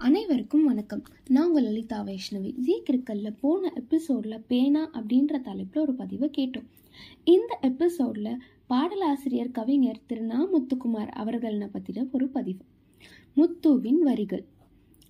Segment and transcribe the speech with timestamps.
[0.00, 1.02] அனைவருக்கும் வணக்கம்.
[1.28, 2.54] நான் உங்கள் லலிதா வைஷ்ணவி.
[2.66, 6.66] ஜீக்கிருக்கல்ல போன எபிசோடில் பேனா அப்படின்ற தலைப்பில் ஒரு பதிவை கேட்டோம்.
[7.24, 10.48] இந்த எபிசோடில் பாடலாசிரியர் கவிஞர் திரு நா.
[10.52, 12.64] முத்துக்குமார் அவர்களினை பற்றின ஒரு பதிவு.
[13.36, 14.44] முத்துவின் வரிகள்.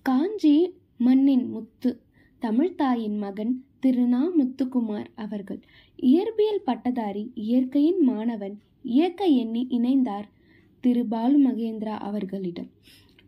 [0.01, 2.01] காஞ்சி மண்ணின் முத்து
[2.41, 4.31] தமிழ்தாயின் மகன் திரு நா.
[4.37, 5.59] முத்துக்குமார் அவர்கள்.
[6.01, 10.27] இயற்பியல் பட்டதாரி இயற்கையின் மாணவன் இயக்க எண்ணி இணைந்தார்
[10.79, 11.05] திரு.
[11.05, 12.69] பாலு மகேந்திரா அவர்களிடம்.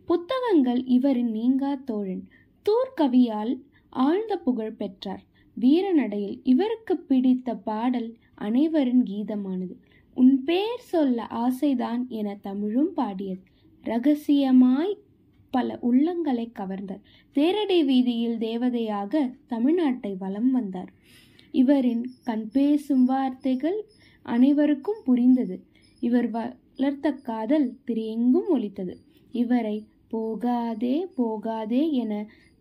[0.04, 2.28] புத்தகங்கள் இவரின் நீங்கா தோழன்.
[2.62, 5.22] தூர்கவியால் ஆழ்ந்த புகழ் பெற்றார்.
[5.60, 9.74] வீரநடையில் இவருக்கு பிடித்த பாடல் அனைவரின் கீதமானது.
[10.14, 13.40] உன் பேர் சொல்ல ஆசைதான் என தமிழும் பாடியது.
[13.84, 14.98] ரகசியமாய்
[15.50, 17.00] பல உள்ளங்களை கவர்ந்தார்.
[17.34, 20.92] தேரடை வீதியில் தேவதையாக தமிழ்நாட்டை வலம் வந்தார்.
[21.50, 23.84] இவரின் கண் பேசும் வார்த்தைகள்
[24.22, 25.62] அனைவருக்கும் புரிந்தது.
[26.00, 28.98] இவர் வளர்த்த காதல் திரு எங்கும் ஒலித்தது.
[29.32, 32.12] இவரை போகாதே போகாதே என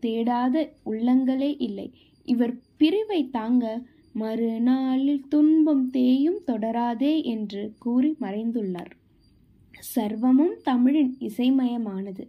[0.03, 0.55] தேடாத
[0.85, 1.87] உள்ளங்களே இல்லை.
[2.25, 3.65] இவர் பிரிவை தாங்க
[4.13, 8.93] மறுநாளில் துன்பம் தேயும் தொடராதே என்று கூறி மறைந்துள்ளார்.
[9.95, 12.25] சர்வமும் தமிழின் இசைமயமானது.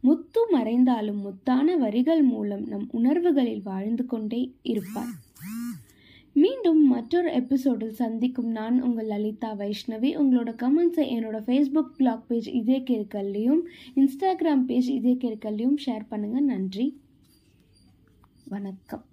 [0.00, 5.14] முத்து மறைந்தாலும் முத்தான வரிகள் மூலம் நம் உணர்வுகளில் வாழ்ந்து கொண்டே இருப்பார்.
[6.42, 10.10] மீண்டும் மற்றொரு எபிசோடில் சந்திக்கும் நான் உங்கள் லலிதா வைஷ்ணவி.
[10.22, 13.62] உங்களோட கமெண்ட்ஸை என்னோட ஃபேஸ்புக் பிளாக் பேஜ் இதே கேட்கலையும்
[13.94, 16.86] இன்ஸ்டாகிராம் பேஜ் இதே கேட்கலையும் ஷேர் பண்ணுங்கள் நன்றி.
[18.48, 19.04] வணக்கம்.